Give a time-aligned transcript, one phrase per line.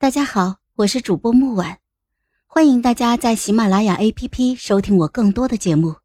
[0.00, 1.78] 大家好，我是主播木婉，
[2.46, 5.96] 欢迎大家在喜马拉雅 APP 收听我更多的节目。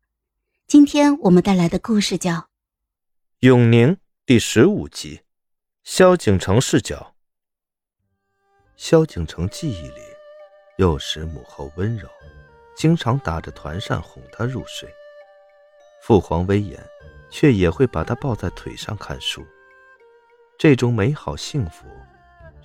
[0.68, 2.34] 今天我们带来的故事叫
[3.40, 3.94] 《永宁》
[4.26, 5.22] 第十五集，
[5.86, 7.16] 萧景城视角。
[8.76, 10.02] 萧景城记忆里，
[10.78, 12.10] 幼时母后温柔，
[12.76, 14.90] 经常打着团扇哄他入睡；
[16.04, 16.78] 父皇威严，
[17.32, 19.42] 却也会把他抱在腿上看书。
[20.58, 21.86] 这种美好幸福。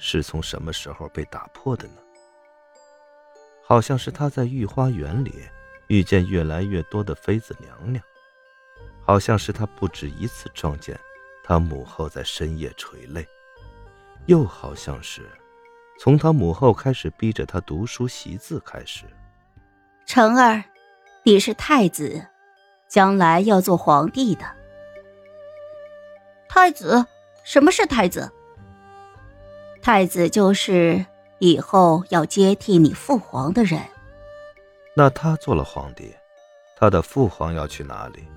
[0.01, 2.01] 是从什么时候被打破的呢？
[3.62, 5.33] 好像是他在御花园里
[5.88, 8.02] 遇见越来越多的妃子娘娘，
[9.05, 10.98] 好像是他不止一次撞见
[11.45, 13.25] 他母后在深夜垂泪，
[14.27, 15.28] 又好像是
[15.98, 19.05] 从他母后开始逼着他读书习字开始。
[20.06, 20.64] 成儿，
[21.23, 22.27] 你是太子，
[22.89, 24.45] 将来要做皇帝的。
[26.48, 27.06] 太子？
[27.45, 28.33] 什么是太子？
[29.83, 31.05] 太子就是
[31.39, 33.80] 以后要接替你父皇的人。
[34.95, 36.14] 那他做了皇帝，
[36.77, 38.28] 他的父皇要去哪里？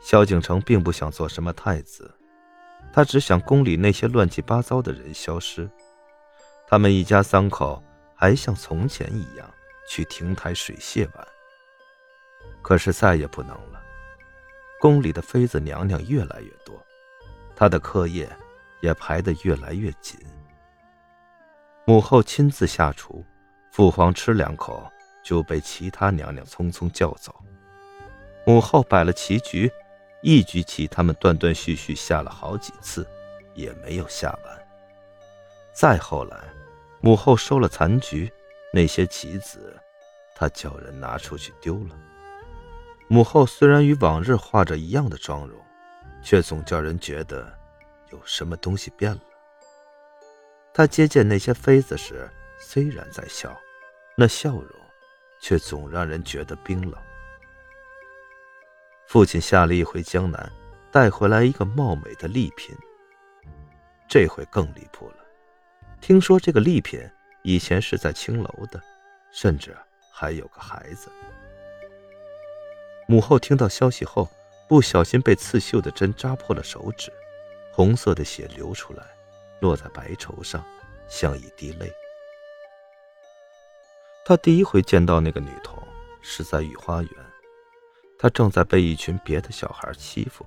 [0.00, 2.12] 萧景城并不想做什么太子，
[2.92, 5.68] 他只想宫里那些乱七八糟的人消失，
[6.68, 7.82] 他们一家三口
[8.14, 9.50] 还像从前一样
[9.88, 11.26] 去亭台水榭玩。
[12.62, 13.82] 可是再也不能了，
[14.80, 16.80] 宫里的妃子娘娘越来越多，
[17.56, 18.28] 他的课业。
[18.82, 20.20] 也排得越来越紧。
[21.86, 23.24] 母后亲自下厨，
[23.70, 24.86] 父皇吃两口
[25.22, 27.34] 就被其他娘娘匆匆叫走。
[28.44, 29.70] 母后摆了棋局，
[30.20, 33.08] 一局棋他们断断续续下了好几次，
[33.54, 34.66] 也没有下完。
[35.72, 36.36] 再后来，
[37.00, 38.30] 母后收了残局，
[38.72, 39.76] 那些棋子，
[40.34, 41.96] 她叫人拿出去丢了。
[43.08, 45.58] 母后虽然与往日画着一样的妆容，
[46.22, 47.61] 却总叫人觉得。
[48.12, 49.20] 有什么东西变了？
[50.72, 53.58] 他接见那些妃子时，虽然在笑，
[54.16, 54.70] 那笑容
[55.40, 56.94] 却总让人觉得冰冷。
[59.08, 60.52] 父亲下了一回江南，
[60.90, 62.76] 带回来一个貌美的丽嫔。
[64.08, 65.16] 这回更离谱了，
[66.00, 67.10] 听说这个丽嫔
[67.42, 68.80] 以前是在青楼的，
[69.32, 69.74] 甚至
[70.12, 71.10] 还有个孩子。
[73.08, 74.28] 母后听到消息后，
[74.68, 77.10] 不小心被刺绣的针扎破了手指。
[77.74, 79.02] 红色的血流出来，
[79.58, 80.62] 落在白绸上，
[81.08, 81.90] 像一滴泪。
[84.26, 85.82] 他第一回见到那个女童
[86.20, 87.10] 是在御花园，
[88.18, 90.44] 她正在被一群别的小孩欺负。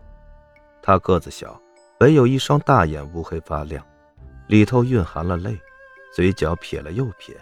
[0.83, 1.59] 她个子小，
[1.99, 3.83] 唯有一双大眼乌黑发亮，
[4.47, 5.59] 里头蕴含了泪，
[6.13, 7.35] 嘴角撇了又撇，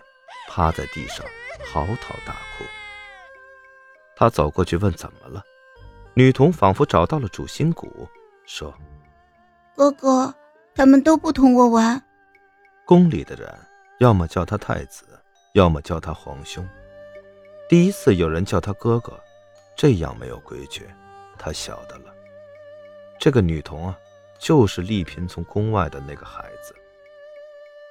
[0.49, 1.25] 趴在地上
[1.71, 2.63] 嚎啕大哭。
[4.15, 5.43] 他走过去问怎么了，
[6.13, 8.07] 女童仿佛找到了主心骨，
[8.45, 8.73] 说。
[9.75, 10.33] 哥哥，
[10.75, 12.01] 他们都不同我玩。
[12.85, 13.51] 宫里的人
[13.99, 15.03] 要么叫他太子，
[15.53, 16.67] 要么叫他皇兄。
[17.67, 19.19] 第一次有人叫他哥哥，
[19.75, 20.87] 这样没有规矩，
[21.39, 22.13] 他晓得了。
[23.19, 23.97] 这个女童啊，
[24.37, 26.75] 就是丽嫔从宫外的那个孩子。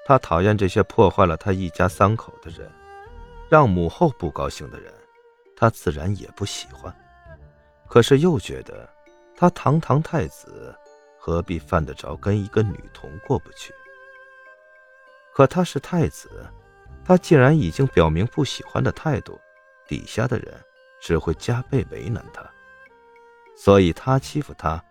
[0.04, 2.71] 他讨厌这些破坏了他一家三口的人，
[3.48, 4.92] 让母后不高兴的人，
[5.56, 6.94] 他自然也不喜欢。
[7.88, 8.88] 可是又觉得，
[9.37, 10.75] 他堂堂太子。
[11.25, 13.72] 何必犯得着跟一个女童过不去？
[15.33, 16.28] 可他是太子，
[17.05, 19.41] 他既然已经表明不喜欢的态度，
[19.87, 20.53] 底下的人
[21.00, 22.44] 只会加倍为难他。
[23.56, 24.84] 所以他欺负他，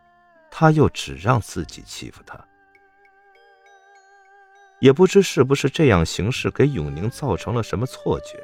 [0.50, 2.40] 他又只让自己欺负他。
[4.80, 8.42] 也不知是不是这样行事给永宁造成了什么错觉。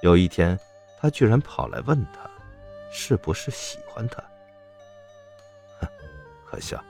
[0.00, 0.56] 有一天，
[1.00, 2.30] 他居然跑来问他，
[2.92, 4.22] 是不是喜欢他。
[6.54, 6.80] 可笑，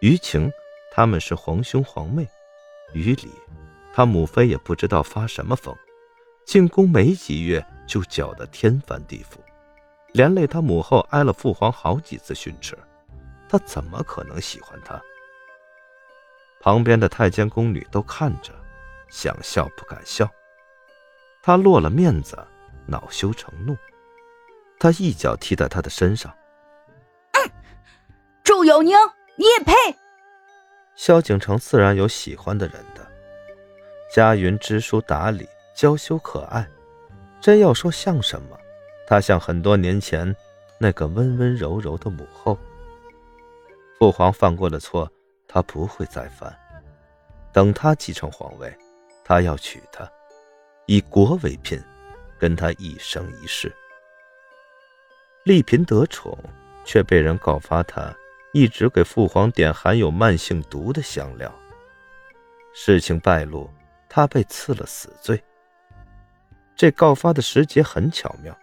[0.00, 0.48] 于情
[0.92, 2.28] 他们是皇兄皇妹，
[2.92, 3.28] 于理
[3.92, 5.76] 他母妃也不知道发什么疯，
[6.46, 9.38] 进宫没几月就搅得天翻地覆，
[10.12, 12.78] 连累他母后挨了父皇好几次训斥，
[13.48, 15.02] 他怎么可能喜欢他？
[16.60, 18.52] 旁边的太监宫女都看着，
[19.08, 20.30] 想笑不敢笑，
[21.42, 22.38] 他落了面子，
[22.86, 23.76] 恼羞成怒，
[24.78, 26.32] 他一脚踢在他的身上。
[28.72, 28.96] 祝有宁，
[29.36, 29.74] 你也配？
[30.94, 33.06] 萧景城自然有喜欢的人的。
[34.10, 36.66] 佳云知书达理，娇羞可爱。
[37.38, 38.58] 真要说像什么，
[39.06, 40.34] 她像很多年前
[40.78, 42.58] 那个温温柔柔的母后。
[43.98, 45.06] 父皇犯过的错，
[45.46, 46.58] 他不会再犯。
[47.52, 48.74] 等他继承皇位，
[49.22, 50.10] 他要娶她，
[50.86, 51.78] 以国为聘，
[52.38, 53.70] 跟他一生一世。
[55.44, 56.38] 丽嫔得宠，
[56.86, 58.16] 却被人告发她。
[58.52, 61.50] 一直给父皇点含有慢性毒的香料，
[62.74, 63.70] 事情败露，
[64.08, 65.42] 他被赐了死罪。
[66.76, 68.56] 这告发的时节很巧妙，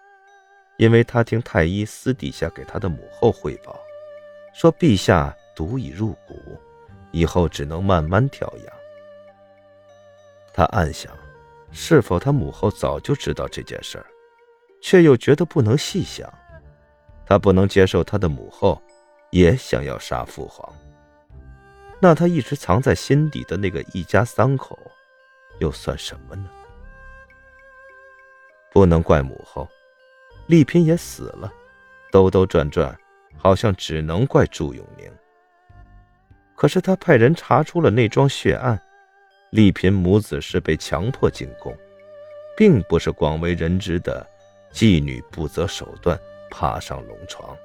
[0.78, 3.80] 因为他听太医私底下给他的母后汇报，
[4.54, 6.60] 说陛下毒已入骨，
[7.12, 8.76] 以后只能慢慢调养。
[10.54, 11.12] 他暗想，
[11.72, 14.06] 是否他母后早就知道这件事儿，
[14.82, 16.32] 却又觉得不能细想。
[17.26, 18.82] 他不能接受他的母后
[19.32, 20.74] 也想要杀父皇，
[22.00, 24.78] 那他一直藏在心底的那个一家三口，
[25.60, 26.50] 又算什么呢？
[28.72, 29.68] 不能怪母后，
[30.48, 31.52] 丽嫔也死了，
[32.12, 32.98] 兜兜转转，
[33.38, 35.12] 好像只能怪祝永宁。
[36.56, 38.82] 可是他派人查出了那桩血案，
[39.52, 41.76] 丽嫔母子是被强迫进宫，
[42.58, 44.28] 并不是广为人知的
[44.72, 47.56] 妓女不择手段爬上龙床。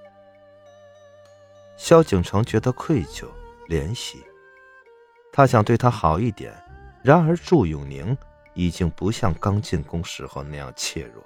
[1.84, 3.26] 萧景城觉得愧疚
[3.68, 4.24] 怜惜，
[5.30, 6.50] 他想对她好一点，
[7.02, 8.16] 然而祝永宁。
[8.54, 11.22] 已经不像刚进宫时候那样怯弱。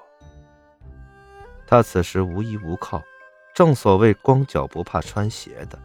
[1.67, 3.01] 他此时无依无靠，
[3.55, 5.79] 正所谓光脚不怕穿鞋的，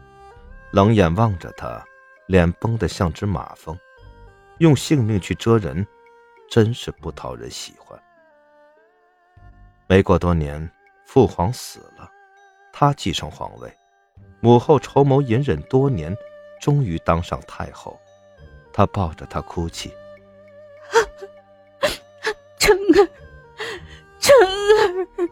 [0.72, 1.84] 冷眼望着他，
[2.26, 3.78] 脸绷得像只马蜂，
[4.58, 5.86] 用性命去蜇人，
[6.50, 7.96] 真是不讨人喜欢。
[9.86, 10.68] 没过多年，
[11.04, 12.10] 父皇死了，
[12.72, 13.70] 他继承皇位，
[14.44, 16.14] 母后筹谋隐忍多年，
[16.60, 17.98] 终于当上太后，
[18.74, 19.90] 她抱着他哭泣。
[22.60, 23.08] 成儿，
[24.20, 25.30] 成儿，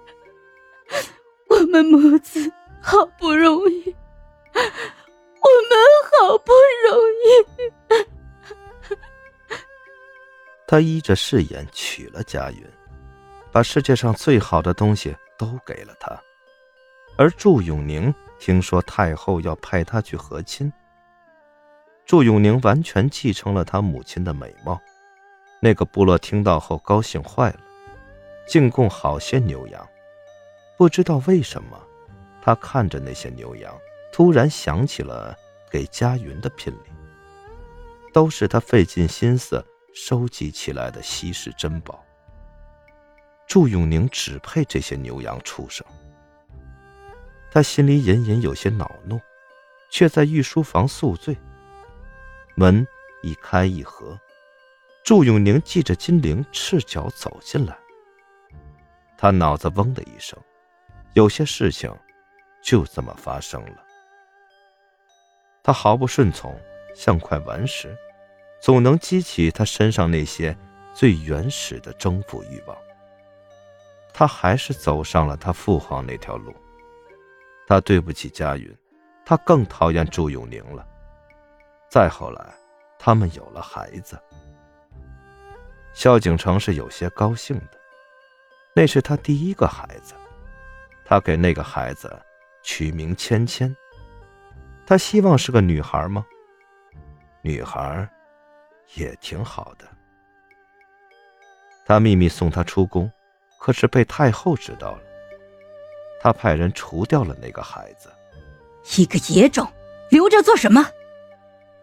[1.50, 2.50] 我们母子
[2.81, 3.94] 好不容易，
[4.55, 4.61] 我
[5.69, 5.79] 们
[6.19, 6.50] 好不
[6.88, 8.97] 容易。
[10.67, 12.67] 他依着誓言娶了佳云，
[13.53, 16.19] 把世界上最好的东西都给了她。
[17.19, 18.11] 而祝永宁
[18.44, 20.72] 听说太后要派他去和亲，
[22.04, 24.80] 祝永宁完全继承了他母亲的美貌。
[25.60, 27.60] 那个部落听到后高兴坏了，
[28.44, 29.88] 进贡好些牛羊。
[30.76, 31.80] 不知道为什么，
[32.42, 33.72] 他看着那些牛羊，
[34.12, 35.38] 突然想起了
[35.70, 36.90] 给佳云的聘礼。
[38.12, 42.04] 都是他费尽心思收集起来的稀世珍宝。
[43.46, 45.86] 祝永宁只配这些牛羊畜生。
[47.52, 49.20] 他心里隐隐有些恼怒，
[49.90, 51.37] 却在御书房宿醉。
[52.54, 52.87] 门
[53.22, 54.19] 一开一合。
[55.04, 57.76] 祝永宁系着金铃，赤脚走进来。
[59.19, 60.38] 他脑子嗡的一声，
[61.12, 61.94] 有些事情
[62.62, 63.84] 就这么发生了。
[65.62, 66.58] 他毫不顺从，
[66.94, 67.94] 像块顽石，
[68.62, 70.56] 总能激起他身上那些
[70.94, 72.75] 最原始的征服欲望。
[74.14, 76.54] 他还是走上了他父皇那条路。
[77.72, 78.70] 他对不起佳云，
[79.24, 80.86] 他更讨厌祝永宁了。
[81.88, 82.54] 再后来，
[82.98, 84.20] 他们有了孩子。
[85.94, 87.78] 萧景城是有些高兴的，
[88.76, 90.12] 那是他第一个孩子，
[91.02, 92.14] 他给那个孩子
[92.62, 93.75] 取名芊芊。
[94.84, 96.26] 他希望是个女孩吗？
[97.40, 98.06] 女孩
[98.96, 99.88] 也挺好的。
[101.86, 103.10] 他秘密送她出宫，
[103.58, 105.12] 可是被太后知道了。
[106.22, 108.08] 他派人除掉了那个孩子。
[108.96, 109.66] 一个野种，
[110.10, 110.86] 留着做什么？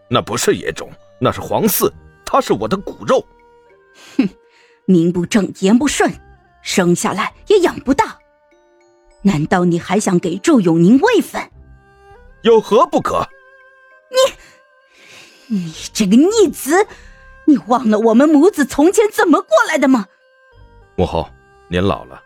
[0.08, 0.90] 那不是野种，
[1.20, 1.92] 那是皇嗣，
[2.24, 3.24] 他是我的骨肉。
[4.16, 4.28] 哼，
[4.86, 6.10] 名不正言不顺，
[6.62, 8.18] 生下来也养不大。
[9.22, 11.42] 难道你还想给祝永宁位分？
[12.42, 13.28] 有何不可？
[15.48, 16.86] 你，你这个逆子，
[17.46, 20.06] 你忘了我们母子从前怎么过来的吗？
[20.96, 21.28] 母后，
[21.68, 22.22] 您老了，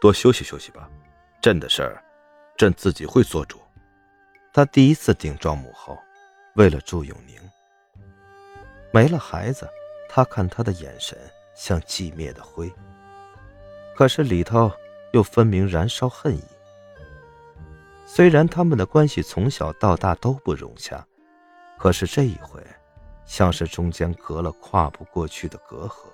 [0.00, 0.88] 多休息休息吧。
[1.44, 2.02] 朕的事儿，
[2.56, 3.60] 朕自己会做主。
[4.50, 5.98] 他第一次顶撞母后，
[6.54, 7.38] 为了祝永宁，
[8.90, 9.68] 没了孩子。
[10.08, 11.18] 他看他的眼神
[11.54, 12.72] 像寂灭的灰，
[13.94, 14.72] 可是里头
[15.12, 16.42] 又分明燃烧恨意。
[18.06, 21.06] 虽然他们的关系从小到大都不融洽，
[21.76, 22.58] 可是这一回，
[23.26, 26.06] 像是中间隔了跨不过去的隔阂。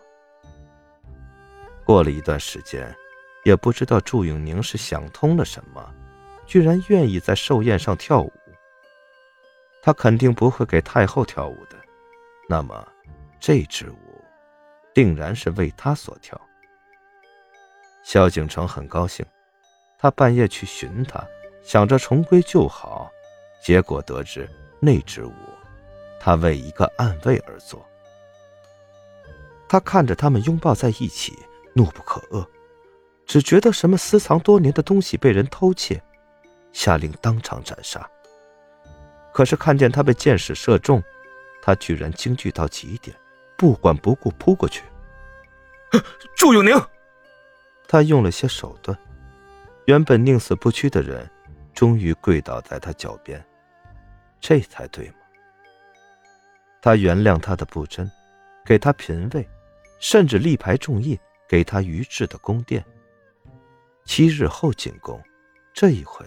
[1.84, 2.92] 过了一段时间，
[3.44, 5.94] 也不知道祝永宁是想通了什么，
[6.46, 8.32] 居然愿意在寿宴上跳舞。
[9.82, 11.76] 他肯定不会给太后跳舞的，
[12.48, 12.86] 那么。
[13.42, 14.22] 这支舞，
[14.92, 16.38] 定然是为他所跳。
[18.02, 19.24] 萧景城很高兴，
[19.98, 21.26] 他半夜去寻他，
[21.62, 23.10] 想着重归旧好，
[23.64, 24.46] 结果得知
[24.78, 25.32] 那支舞，
[26.20, 27.82] 他为一个暗卫而做。
[29.66, 31.32] 他看着他们拥抱在一起，
[31.72, 32.46] 怒不可遏，
[33.30, 36.02] 只觉得什么私藏多年的东西被人偷窃，
[36.72, 38.04] 下令当场斩杀。
[39.32, 41.00] 可是看见他被箭矢射中。
[41.62, 43.16] 他居然惊惧到极点，
[43.56, 44.82] 不管不顾扑过去。
[46.36, 46.74] 祝永宁，
[47.86, 48.98] 他用了些手段，
[49.84, 51.30] 原本宁死不屈的人，
[51.72, 53.40] 终于跪倒在他脚边，
[54.40, 55.14] 这才对吗？
[56.82, 58.10] 他原谅他的不贞，
[58.64, 59.48] 给他嫔位，
[60.00, 62.84] 甚至力排众议，给他余质的宫殿。
[64.10, 65.22] 七日后进宫，
[65.72, 66.26] 这一回，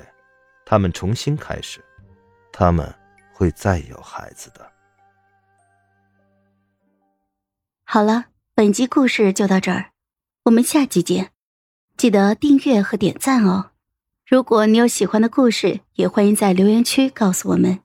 [0.65, 1.83] 他们重新开始，
[2.49, 2.89] 他们
[3.33, 4.71] 会再有孩子的。
[7.83, 9.91] 好了，本集故事就到这儿，
[10.43, 11.33] 我们下集见，
[11.97, 13.71] 记得订阅和点赞哦。
[14.25, 17.81] 如果你有喜欢的故事，也欢迎在留言区告诉我们。